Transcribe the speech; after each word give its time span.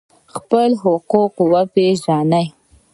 خپل 0.35 0.69
حقوق 0.83 1.33
وپیژنئ 1.53 2.47